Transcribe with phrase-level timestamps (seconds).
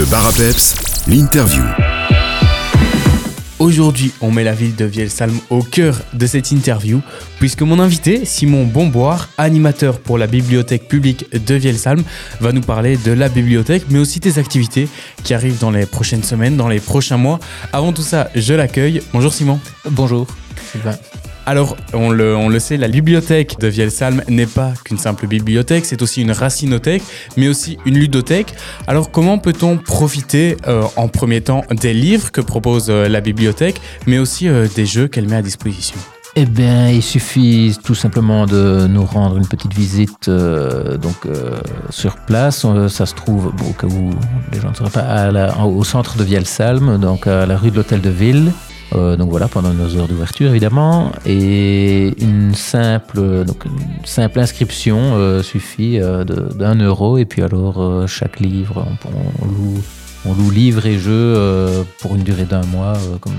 [0.00, 0.76] Le bar à peps,
[1.08, 1.62] l'interview.
[3.58, 7.02] Aujourd'hui, on met la ville de Vielsalm au cœur de cette interview,
[7.38, 12.02] puisque mon invité, Simon Bomboire, animateur pour la bibliothèque publique de Vielsalm,
[12.40, 14.88] va nous parler de la bibliothèque, mais aussi des activités
[15.22, 17.38] qui arrivent dans les prochaines semaines, dans les prochains mois.
[17.74, 19.02] Avant tout ça, je l'accueille.
[19.12, 19.60] Bonjour Simon.
[19.84, 20.26] Bonjour,
[20.72, 20.96] Sylvain.
[21.50, 26.22] Alors, on le, sait, la bibliothèque de Vielsalm n'est pas qu'une simple bibliothèque, c'est aussi
[26.22, 27.02] une racinothèque,
[27.36, 28.54] mais aussi une ludothèque.
[28.86, 33.80] Alors, comment peut-on profiter euh, en premier temps des livres que propose euh, la bibliothèque,
[34.06, 35.96] mais aussi euh, des jeux qu'elle met à disposition?
[36.36, 41.26] Eh bien, il suffit tout simplement de nous rendre une petite visite donc
[41.90, 42.64] sur place.
[42.86, 44.10] Ça se trouve, bon, au cas où
[44.52, 48.00] les gens ne sauraient pas, au centre de Vielsalm, donc à la rue de l'Hôtel
[48.00, 48.52] de Ville.
[48.92, 54.98] Euh, donc voilà, pendant nos heures d'ouverture évidemment, et une simple, donc une simple inscription
[55.14, 59.82] euh, suffit euh, d'un euro, et puis alors chaque livre, on, on loue,
[60.26, 63.32] on loue livres et euh, pour une durée d'un mois, comme,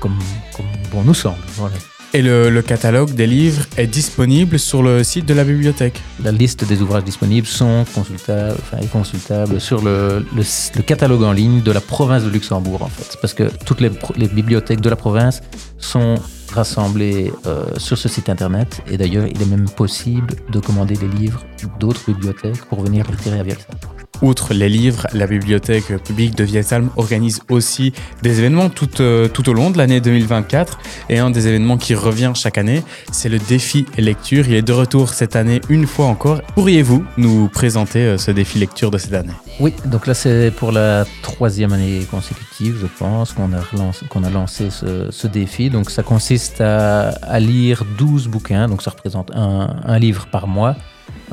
[0.00, 0.18] comme,
[0.56, 1.36] comme bon nous semble.
[1.56, 1.76] Voilà.
[2.14, 6.00] Et le, catalogue des livres est disponible sur le site de la bibliothèque.
[6.24, 7.84] La liste des ouvrages disponibles sont
[8.92, 10.24] consultables, sur le,
[10.86, 13.18] catalogue en ligne de la province de Luxembourg, en fait.
[13.20, 13.90] Parce que toutes les,
[14.28, 15.42] bibliothèques de la province
[15.76, 16.14] sont
[16.50, 18.80] rassemblées euh, sur ce site internet.
[18.90, 21.44] Et d'ailleurs, il est même possible de commander des livres
[21.78, 23.78] d'autres bibliothèques pour venir les retirer à Vielsalm.
[24.20, 29.52] Outre les livres, la bibliothèque publique de Vielsalm organise aussi des événements tout, euh, au
[29.52, 30.78] long de l'année 2024.
[31.08, 34.48] Et un des événements qui revient chaque année, c'est le défi lecture.
[34.48, 36.42] Il est de retour cette année une fois encore.
[36.54, 39.32] Pourriez-vous nous présenter euh, ce défi lecture de cette année?
[39.60, 44.68] Oui, donc là c'est pour la troisième année consécutive, je pense, qu'on a, a lancé
[44.70, 45.70] ce, défi.
[45.70, 50.76] Donc ça consiste à, lire 12 bouquins, donc ça représente un livre par mois,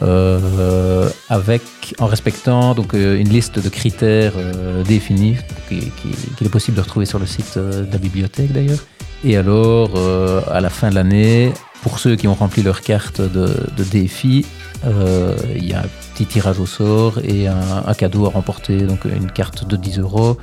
[0.01, 1.61] euh, avec,
[1.99, 5.37] en respectant donc, euh, une liste de critères euh, définis,
[5.69, 8.79] qui- qui- qu'il est possible de retrouver sur le site de la bibliothèque d'ailleurs.
[9.23, 9.91] Et alors,
[10.51, 11.51] à la fin de l'année,
[11.81, 13.49] pour ceux qui ont rempli leur carte de,
[13.91, 14.45] défi,
[14.85, 17.57] il y a un petit tirage au sort et un,
[17.87, 20.37] un cadeau à remporter, donc une carte de 10 euros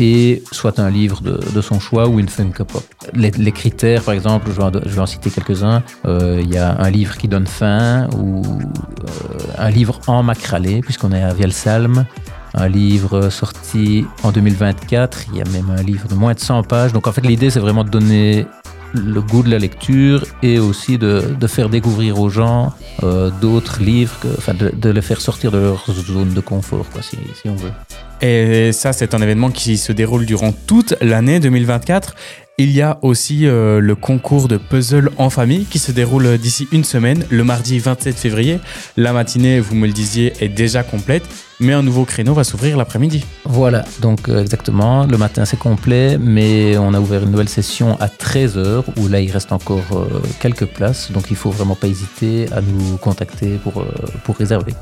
[0.00, 2.82] et soit un livre de, son choix ou une Funko Pop.
[3.14, 4.60] Les, les critères, par exemple, je
[4.90, 5.82] vais en, citer quelques-uns.
[6.06, 10.80] Euh, Il y a un livre qui donne faim ou euh, un livre en macralé,
[10.80, 12.06] puisqu'on est à Vielsalm.
[12.54, 15.26] Un livre sorti en 2024.
[15.32, 16.92] Il y a même un livre de moins de 100 pages.
[16.92, 18.46] Donc en fait, l'idée, c'est vraiment de donner
[18.94, 22.72] le goût de la lecture et aussi de, faire découvrir aux gens
[23.02, 27.18] euh, d'autres livres, enfin de, les faire sortir de leur zone de confort, quoi, si
[27.46, 27.72] on veut.
[28.26, 32.14] Et ça, c'est un événement qui se déroule durant toute l'année 2024.
[32.56, 36.66] Il y a aussi euh, le concours de puzzle en famille qui se déroule d'ici
[36.72, 38.60] une semaine, le mardi 27 février.
[38.96, 41.24] La matinée, vous me le disiez, est déjà complète,
[41.60, 43.26] mais un nouveau créneau va s'ouvrir l'après-midi.
[43.44, 48.00] Voilà, donc euh, exactement, le matin c'est complet, mais on a ouvert une nouvelle session
[48.00, 51.88] à 13h où là il reste encore euh, quelques places, donc il faut vraiment pas
[51.88, 53.84] hésiter à nous contacter pour,
[54.22, 54.72] pour réserver.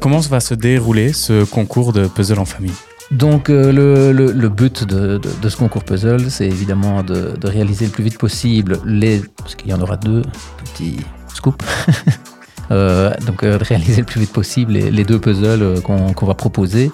[0.00, 2.72] Comment va se dérouler ce concours de puzzle en famille?
[3.12, 7.84] Donc euh, le, le- but de, de- ce concours puzzle, c'est évidemment de, de réaliser
[7.84, 10.22] le plus vite possible les, parce qu'il y en aura deux,
[10.64, 10.96] petit
[11.34, 11.62] scoop.
[12.70, 16.24] Euh, donc euh, de réaliser le plus vite possible les, deux puzzles euh, qu'on qu'on
[16.26, 16.90] va proposer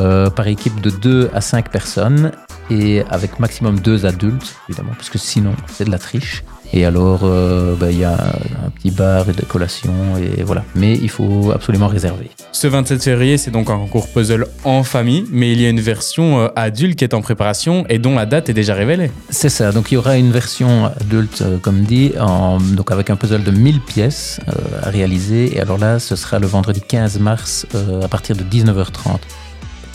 [0.00, 2.32] euh, par équipe de 2 à 5 personnes
[2.70, 6.42] et avec maximum deux adultes, évidemment, parce que sinon c'est de la triche.
[6.72, 10.64] Et alors, euh, ben, il y a un, petit bar et des collations, et voilà.
[10.74, 12.30] Mais il faut absolument réserver.
[12.52, 15.80] Ce 27 février, c'est donc un concours puzzle en famille, mais il y a une
[15.80, 19.10] version euh, adulte qui est en préparation et dont la date est déjà révélée.
[19.30, 23.10] C'est ça, donc il y aura une version adulte, euh, comme dit, en- donc avec
[23.10, 24.40] un puzzle de 1000 pièces
[24.82, 25.56] à réaliser.
[25.56, 27.66] Et alors là, ce sera le vendredi 15 mars
[28.02, 29.18] à partir de 19h30.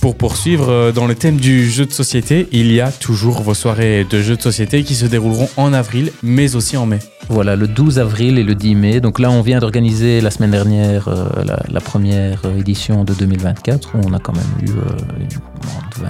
[0.05, 3.55] Pour poursuivre euh, dans le thème du jeu de société, il y a toujours vos
[3.55, 6.99] soirées de jeux de société qui se dérouleront en avril, mais aussi en mai.
[7.27, 9.01] Voilà, le 12 avril et le 10 mai.
[9.01, 13.15] Donc là, on vient d'organiser la semaine dernière euh, la, la première euh, édition de
[13.15, 16.03] 2024, où on a quand même eu euh, une-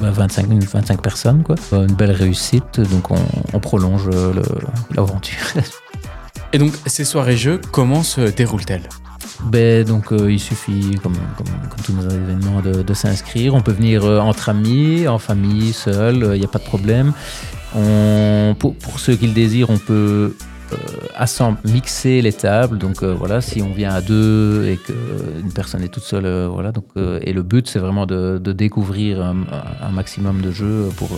[0.00, 1.56] 20 25, une 25 personnes, quoi.
[1.72, 3.18] Une belle réussite, donc on,
[3.52, 4.08] on prolonge
[4.96, 5.36] l'aventure.
[6.54, 8.88] Et donc, ces soirées jeux, comment se déroulent-elles?
[9.46, 11.14] Ben, donc euh, il suffit, comme,
[11.84, 13.54] tous nos événements, de, s'inscrire.
[13.54, 17.12] On peut venir euh, entre amis, en famille, seul, il n'y a pas de problème.
[18.58, 20.34] Pour, ceux qui le désirent, on peut
[20.72, 22.78] euh, mixer les tables.
[22.78, 26.48] Donc euh, voilà, si on vient à deux et qu'une personne est toute seule, euh,
[26.48, 26.72] voilà.
[26.72, 29.44] Donc, euh, et le but, c'est vraiment de, découvrir un,
[29.82, 31.10] un maximum de jeux euh, pour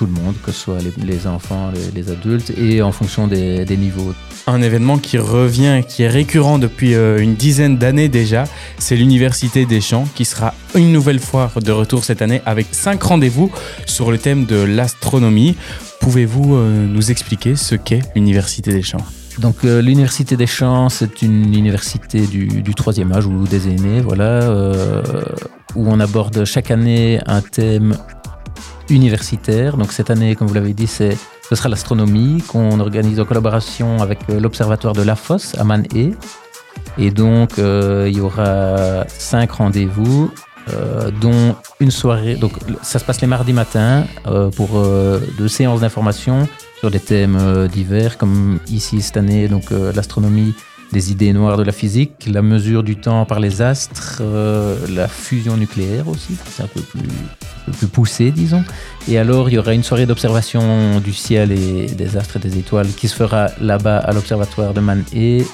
[0.00, 4.14] tout le monde, que ce soit les, enfants, les, adultes, et en fonction des, niveaux.
[4.46, 8.44] Un événement qui revient, qui est récurrent depuis euh, une dizaine d'années déjà,
[8.78, 13.02] c'est l'Université des Champs, qui sera une nouvelle fois de retour cette année avec cinq
[13.02, 13.52] rendez-vous
[13.84, 15.54] sur le thème de l'astronomie.
[16.00, 19.04] Pouvez-vous euh, nous expliquer ce qu'est l'Université des Champs?
[19.38, 24.50] Donc euh, l'université des champs, c'est une université du, troisième âge ou des aînés, voilà,
[25.74, 27.96] où on aborde chaque année un thème
[28.90, 29.76] universitaire.
[29.76, 31.14] Donc cette année, comme vous l'avez dit, ce
[31.50, 36.12] sera l'astronomie qu'on organise en collaboration avec euh, l'observatoire de la Fosse à Man-et.
[36.98, 40.30] Et donc euh, il y aura cinq rendez-vous,
[40.72, 42.34] euh, dont une soirée.
[42.34, 42.52] Donc
[42.82, 44.04] ça se passe les mardis matins
[44.56, 44.82] pour
[45.38, 46.48] deux séances d'information
[46.78, 50.54] sur des thèmes divers, comme ici cette année, donc l'astronomie
[50.92, 54.22] des idées noires de la physique, la mesure du temps par les astres,
[54.88, 57.02] la fusion nucléaire aussi, c'est un peu plus,
[57.78, 58.64] plus poussé, disons.
[59.08, 62.58] Et alors, il y aura une soirée d'observation du ciel et des astres et des
[62.58, 65.44] étoiles qui se fera là-bas à l'observatoire de Man Et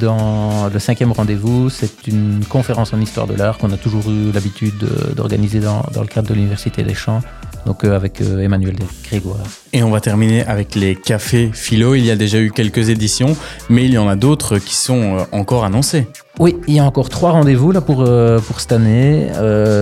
[0.00, 4.32] dans le cinquième rendez-vous, c'est une conférence en histoire de l'art qu'on a toujours eu
[4.32, 4.86] l'habitude
[5.16, 7.20] d'organiser dans, dans le cadre de l'Université des Champs
[7.66, 9.40] donc euh, avec euh, Emmanuel Grégoire.
[9.72, 11.94] Et on va terminer avec les cafés philo.
[11.94, 13.36] Il y a déjà eu quelques éditions,
[13.68, 16.06] mais il y en a d'autres qui sont euh, encore annoncées.
[16.38, 18.04] Oui, il y a encore trois rendez-vous là pour,
[18.46, 19.28] pour cette année.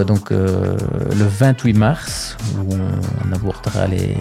[0.06, 4.16] donc le 28 mars, où on, abordera les,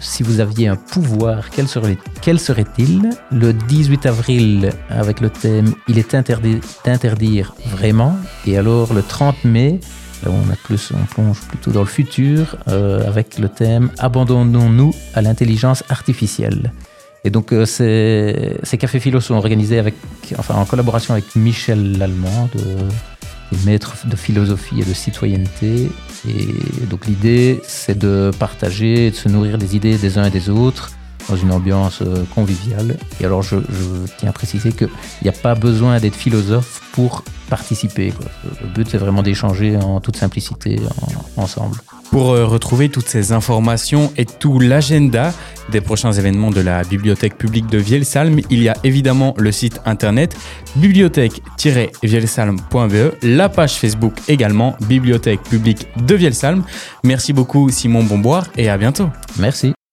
[0.00, 2.64] si vous aviez un pouvoir, quel serait-il quel serait
[3.30, 8.16] Le 18 avril, avec le thème Il est interdit d'interdire vraiment.
[8.46, 9.78] Et alors le 30 mai,
[10.26, 15.22] on, a plus, on plonge plutôt dans le futur euh, avec le thème Abandonnons-nous à
[15.22, 16.72] l'intelligence artificielle.
[17.24, 19.94] Et donc euh, ces, cafés philo sont organisés avec,
[20.36, 22.50] enfin, en collaboration avec Michel Lallemand,
[23.64, 25.90] maître de philosophie et de citoyenneté.
[26.28, 30.48] Et donc l'idée, c'est de partager, de se nourrir des idées des uns et des
[30.50, 30.92] autres
[31.28, 32.96] dans une ambiance euh, conviviale.
[33.20, 33.56] Et alors, je,
[34.18, 34.88] tiens à préciser qu'il
[35.22, 38.12] n'y a pas besoin d'être philosophe pour participer.
[38.62, 40.80] Le but, c'est vraiment d'échanger en toute simplicité
[41.36, 41.76] ensemble.
[42.10, 45.34] Pour euh, retrouver toutes ces informations et tout l'agenda
[45.70, 49.82] des prochains événements de la Bibliothèque publique de Vielsalm, il y a évidemment le site
[49.84, 50.34] internet
[50.76, 56.64] bibliothèque-vielsalm.be, la page Facebook également, Bibliothèque publique de Vielsalm.
[57.04, 59.10] Merci beaucoup Simon Bomboire et à bientôt.
[59.38, 59.74] Merci.